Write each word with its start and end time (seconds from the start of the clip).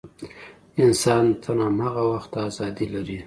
انسان 0.83 1.25
تر 1.43 1.55
هماغه 1.65 2.03
وخته 2.13 2.37
ازادي 2.49 2.85
لري. 2.93 3.17